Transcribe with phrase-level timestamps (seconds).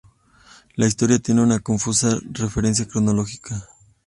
[0.77, 3.69] La historia tiene una confusa referencia cronológica.